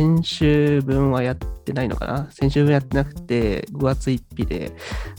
[0.00, 2.30] 先週分はやってないのかな？
[2.30, 4.72] 先週分やってなくて、5月1日で、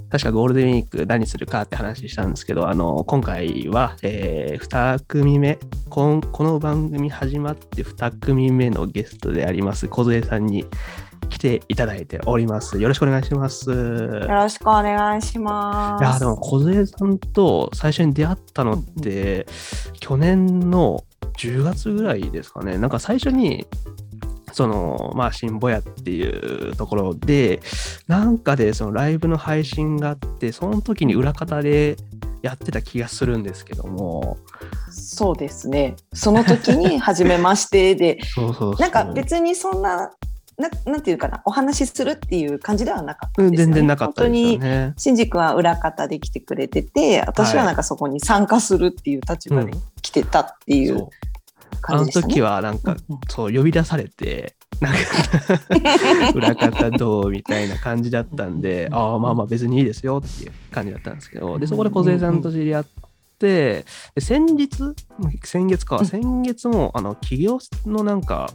[0.09, 10.65] 確かゴールデンウィーク何するかって話したんですけど、あの、今回は、えー、2組目こん、この番組始まって2組目のゲストであります、小杉さんに
[11.29, 12.81] 来ていただいております。
[12.81, 13.69] よろしくお願いします。
[13.69, 16.03] よろしくお願いします。
[16.03, 19.45] いや、でも小杉さんと最初に出会ったのって、
[19.89, 21.03] うん、去年の
[21.37, 22.79] 10月ぐらいですかね。
[22.79, 23.67] なんか最初に、
[24.51, 27.61] その、まあ、新ぼやっていうところで、
[28.07, 31.97] なんかでそのライブの配信があって、その時に裏方で
[32.41, 34.37] やってた気がするんですけども。
[34.89, 35.95] そうですね。
[36.13, 40.11] その時に初めましてで、 そうそうなんか別にそんな
[40.57, 44.49] ななんていうかなお話しするっていう感じではなかったです、ね、全然なかったですよね。
[44.51, 51.07] 本当に新宿は裏方で来てくれてて私はなんかそこに参加するっていう立場で来てたっていう
[51.83, 54.99] あの時はなんか、うんうん、そう呼び出されてなんか
[56.33, 63.11] 裏方どうみたいな感じだったんで、ああまあまあ別にいいですよっていう感じだったんですけどでそこで梢さんと知り合って。
[63.41, 63.85] で
[64.19, 64.69] 先日
[65.43, 68.51] 先月か、先月もあの企業のなんか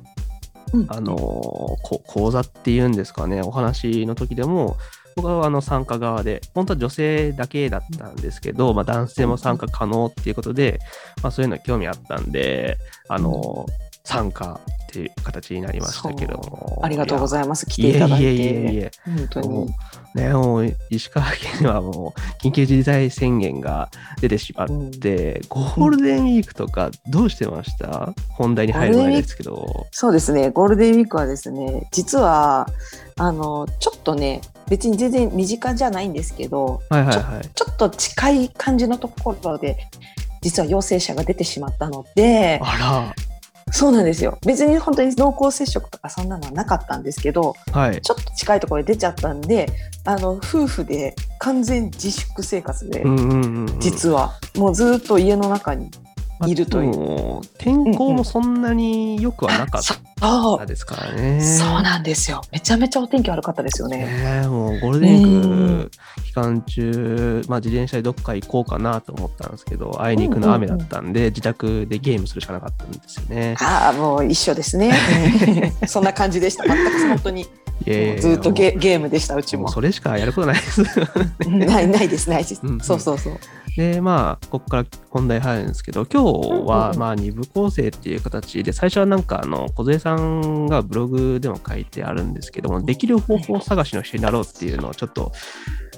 [0.87, 4.77] あの講座っていうんですかねお話の時でも
[5.17, 10.79] 僕はあの参加側で本当は女性だけだったんですけど、まあ、男性も参加可能っていうことで、
[11.23, 12.77] まあ、そういうの興味あったんで
[13.09, 13.67] あの
[14.05, 16.81] 参加っていう形になりましたけども。
[16.83, 17.67] ありがとうございます。
[17.67, 18.25] 来ていただいて。
[18.25, 18.91] いえいえいえ。
[19.05, 19.75] 本当に。
[20.15, 21.27] ね、もう石川
[21.61, 29.87] 県はもう緊急事態宣言が出てしまって、うん、ゴールデンウィークとかどうしてました、うん、本題に入る前ですけど。
[29.91, 32.67] そうですね、ゴールデンウィークはですね、実は、
[33.19, 39.77] あの、ちょっとね、別に全然身近じゃないんですけど、はいはいはい、ちょっと近い感じのところで、
[40.41, 43.15] 実は陽性者が出てしまったので、あら
[43.77, 44.39] そうなんですよ。
[44.47, 49.69] 別に本当に濃厚接触とかそんなのはなかったんですけど、はい、ちょっと近いところで出ちゃったんで
[50.07, 54.33] あの夫婦で完全自粛生活で、うんうんうん、実は。
[54.57, 55.91] もうずっと家の中に
[56.47, 57.41] いるという。
[57.59, 59.83] 天候もそんなに良くはなかっ
[60.59, 62.43] たですからね、うんうん、そうなんですよ。
[62.53, 64.05] めちゃめちゃお天気悪かったですよね。
[64.07, 65.91] ねもうゴールデンウィーク
[66.25, 73.57] 期間中、まあ、自転車でどっか行こうかなと思ったんですけど、あいにくの雨だったんで、うんうんうん、自宅でゲームするしかなかったんですよね。
[73.61, 74.93] ああ、もう一緒ですね。
[75.87, 76.65] そんな感じでした。
[76.65, 77.47] 全く本当に。
[77.85, 80.83] ずっとゲゲームでしたうちもそれしかやることないです
[81.47, 83.39] ないないですないです、うんうん、そうそうそう
[83.77, 95.31] で、まあ、ここから本題入るんですけど、今日は、まあ、2部構成っていう形で、最初はなんか、あの、小杉さんがブログでも書いてあるんですけども、できる方法探しの人になろうっていうのをちょっと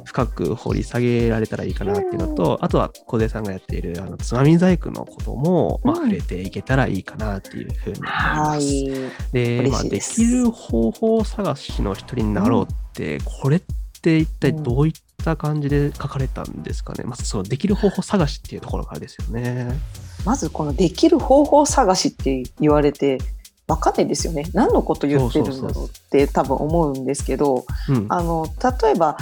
[0.05, 9.33] 深く掘り下げられたらいいかなっていうのと、あとは小杉さんがやっている、あの、つまみ細工のことも、まあ、触れていけたらいいかなっていうふうに思います。
[9.33, 13.63] で、まあ、できる方法探しの人になろうって、これっ
[14.03, 17.05] て一体どういったった感じで書かれたんですかね。
[17.05, 19.79] まずそのできる方法探しっていうところからですよね。
[20.25, 23.19] まずこのできる方法探しって言われて
[23.67, 24.45] 分かんないですよね。
[24.55, 27.65] 何のこと言ってるんだろうって多分思うんですけど、
[28.09, 28.47] あの
[28.83, 29.17] 例えば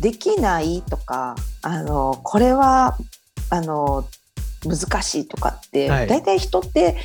[0.00, 2.96] できないとかあのこれは
[3.50, 4.06] あの
[4.64, 6.96] 難しいとかって、はい、大体人って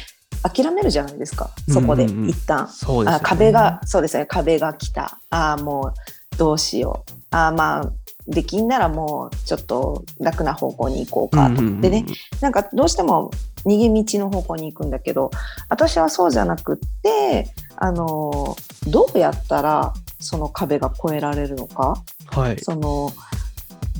[0.44, 1.52] 諦めるじゃないですか。
[1.70, 4.26] そこで一旦、うんうんね、あ壁がそうですね。
[4.26, 5.20] 壁が来た。
[5.30, 5.94] ああも
[6.34, 7.12] うどうしよう。
[7.32, 7.92] あまあ
[8.32, 12.06] できんならもうちょっと楽な方向に行こうかとでね、
[12.40, 13.32] なんかどうしても
[13.66, 15.32] 逃げ道の方向に行くんだけど
[15.70, 18.56] 私はそうじゃなくってあの
[18.88, 23.12] どうやったらその壁が越えられるのか、はい、その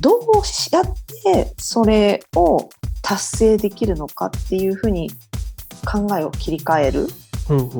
[0.00, 0.20] どう
[0.72, 0.84] やっ
[1.22, 2.68] てそれを
[3.02, 5.10] 達成できるのかっていうふうに
[5.84, 7.08] 考えを切り替える。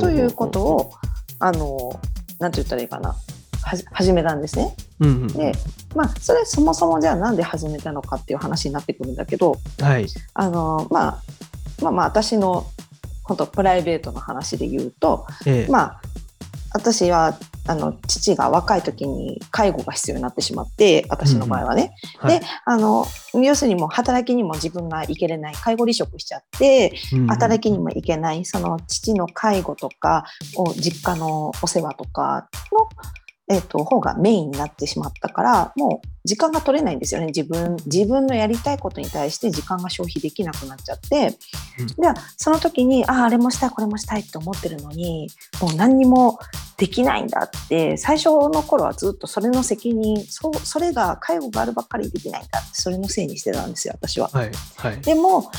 [0.00, 0.92] ということを
[1.38, 2.00] あの
[2.40, 3.14] 何て言ったらいいかな。
[3.92, 4.74] 始めたんですね。
[5.02, 5.52] うんうん、で
[5.94, 11.22] まあそれそもそもじゃあなんで始めたのかっていう話になってくるんだけど、はい、あのまあ
[11.82, 12.66] まあまあ私の
[13.24, 16.00] 本当プライベートの話で言うと、ええ、まあ
[16.74, 30.24] 私はあの父が若い時に介護が必要になってしまって私の場合はね、うんはい、であの要するにもう働きにも自分が行けれない介護離職しちゃって、うん、働きにも行けないその父の介護とか
[30.56, 32.88] を実家のお世話とかの
[33.48, 37.26] えーと、方がメインになってしまったからもう時間が取れないんですよね。
[37.26, 41.36] 自分自分のやりたいことに対して時間が消費できなくなっちゃって、
[41.80, 45.28] うん、ではその時にあああれもしたいこれもしたいって思ってるのに
[45.60, 46.38] もう何にも
[46.76, 47.96] できないんだって。
[47.96, 54.28] 最初の頃はずっとそれの責任そそれが介護があるばっかりできないんだってそれのせいにしてたんですよ私は。
[54.32, 55.50] はいはい、でも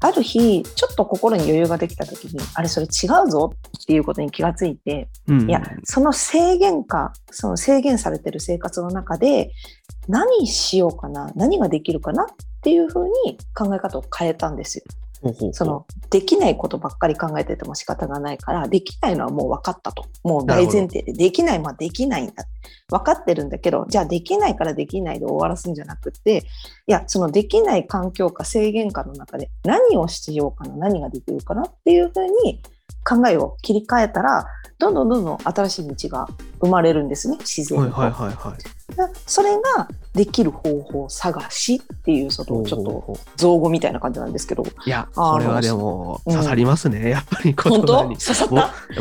[0.00, 9.52] ある日ちょっと心に余裕ができた時にあれそれ違うぞっていうことに気がついて、うん、いやその制限下その制限されてる生活の中で
[10.06, 12.26] 何しようかな何ができるかなっ
[12.62, 14.84] ていうふうに考え方を変えたんですよ。
[15.52, 20.06] そのできないことばっかり考えてても仕方がないからできないのはもう分かったと。
[20.22, 22.44] もう大前提でできないまあできないんだ
[22.90, 26.38] 分かってるんだけどじゃあできないからできないで終わらすんじゃなくて
[26.86, 32.60] いやそのできない環境か制限下の中で何をしようかな何ができるかなっていうふうに
[33.08, 34.46] 考えを切り替えたら
[34.78, 36.28] どんどんどんどん新しい道が
[36.60, 37.90] 生まれるんですね自然と。
[37.90, 44.64] はいはいはいはい、それができる方法探しっていうそのちょっと造語みたいな感じなんですけど。
[44.86, 48.16] いやこれはでも刺さりますね、うん、やっぱり言葉に。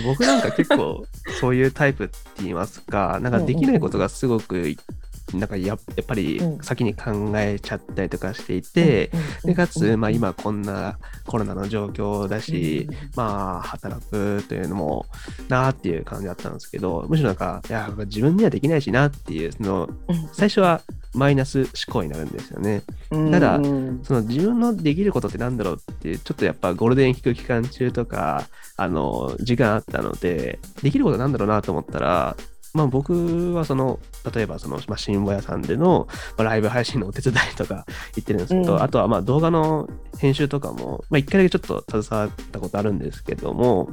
[0.03, 1.05] 僕なんか結構
[1.39, 4.75] そういうタイプって言いますかなんかできないことがすごく
[5.33, 9.11] なんかやっぱり先に考えちゃったりとかしていて、
[9.43, 15.05] でかつ、まあ、今こんなコロナの状況だし、まあ働くというのも
[15.49, 19.89] なっていう感じだったんですけどむしろなんかいや自分にはできないしなっていうその
[20.33, 20.81] 最初は
[21.13, 22.83] マイナス思考になるんですよね。
[23.09, 23.59] ただ、
[24.03, 28.45] その自分のできることってなんだろうって、ちょっとやっぱゴールデンウィーク期間中とか、
[28.77, 32.37] あの、時間あったので、できることなんだろうなと思ったら、
[32.77, 33.99] まあ、僕はその、
[34.33, 36.07] 例えばその、まあ、新聞屋さんでの、
[36.37, 39.89] まあ、ライブ配信のお手伝いとか言ってるんですけど、うん、あとはまあ動画の
[40.19, 43.89] 編集とかも、まあ、一回だけちょっと携わったことあるんですけども、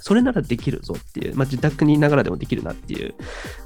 [0.00, 3.14] それならできるぞっていう、まあ、自宅にいながらでもできるなっていう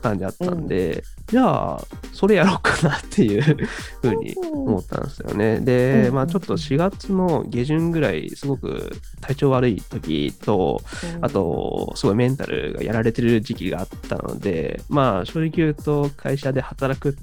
[0.02, 5.60] 感じあったんで、うん、じゃあ、それやろうかなっていうふうに思ったんですよね。
[5.60, 8.90] で、まあ、ちょっと4月の下旬ぐらい、すごく
[9.20, 10.82] 体調悪い時と、
[11.20, 17.14] あと、すごいメンタルがやられてる時期があったので、まあ、正直言うと、会社で働くっ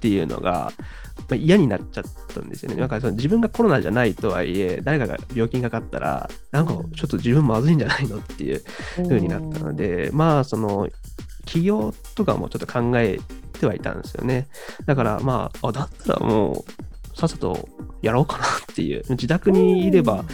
[0.00, 0.72] ていうのが、
[1.28, 2.04] まあ、嫌になっちゃっ
[2.34, 2.76] たんですよね。
[2.76, 8.62] なんかその自分がコロナじゃないとはいえ、誰かが病気にかかったら、なんかちょっと自分まずいんじゃないのっていう
[8.96, 10.88] 風になったので、まあ、その、
[11.44, 13.18] 起業とかもちょっと考え
[13.58, 14.48] てはいたんですよね。
[14.86, 16.87] だからまあ、あだったらもう、
[17.18, 17.68] さっさと
[18.00, 20.24] やろうかなっていう、自宅にいれば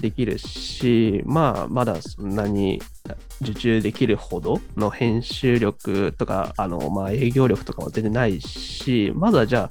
[0.00, 2.82] できるし、まあ、まだそんなに
[3.40, 9.70] 受注できるほどの編集力とか、あの、まあ、営業力とかは全然ないし、まずはじゃあ、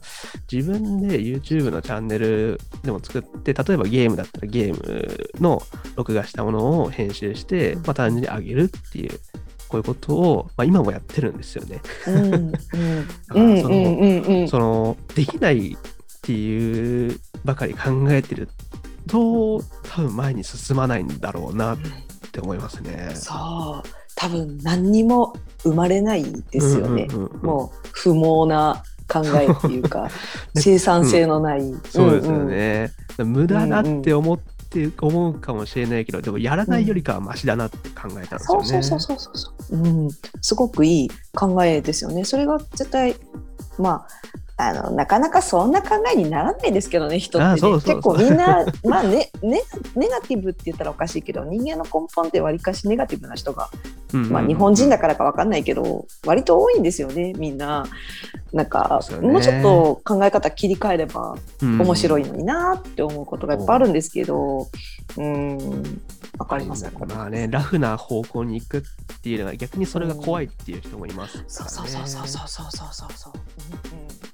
[0.51, 5.61] 自分で YouTube のチャンネルでも作って、例えばゲームだったらゲームの
[5.95, 9.11] 録画したものを編集して、まあ、単純に上げるっていう、
[9.67, 11.83] こういうことを、まあ、今もやってるんですよね。
[14.47, 15.77] その、できない
[16.23, 18.47] っていうばかり考えてる
[19.07, 21.77] と、多分前に進まないんだろうなっ
[22.31, 23.11] て思いますね。
[23.13, 23.89] そう。
[24.15, 25.33] 多分何にも
[25.63, 27.07] 生まれないですよね。
[27.41, 30.09] もう不毛な考えっていうか
[30.55, 40.09] 生産性のない、うん、そうですよね、うんうん、無駄だって思って思うかもしれないけどでもやらないよりかはマシだなって考えたんですよね、そうそうそうそうそう、うん、
[40.41, 42.23] すごくいい考えですよね。
[42.23, 43.15] それが絶対
[43.77, 44.07] まあ
[44.55, 49.61] あのなかなかそんな考えにならないですけどね人って、ね、結構みんな、 まあねね、
[49.95, 53.69] ネガティブって言ったらおかしいけど人間の根本ってわりかしネガティブな人が、
[54.13, 57.85] まあ、日本人だからか分かんないけど割と多いんですよねみんな。
[58.53, 64.67] なんか、ね、もうちょっと考え方切り替えれば面白いのになって思うことがいっぱいあるんですけど、
[65.17, 65.57] うん、
[66.37, 68.81] わかりますまあね、ラフな方向に行くっ
[69.21, 73.13] ていうのは逆にそれが怖いっていう人もいます、ね、そうそうそうそうそうそうそう。
[73.15, 73.33] そう。
[73.33, 74.32] うん